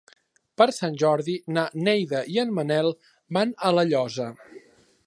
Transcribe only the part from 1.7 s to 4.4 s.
Neida i en Manel van a La Llosa.